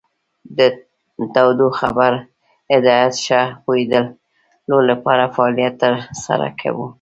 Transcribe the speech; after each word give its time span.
د 0.57 0.59
تودوخیز 1.33 1.99
هدایت 2.73 3.13
ښه 3.25 3.41
پوهیدلو 3.63 4.77
لپاره 4.89 5.23
فعالیت 5.35 5.73
تر 5.83 5.93
سره 6.23 6.47
کوو. 6.61 6.85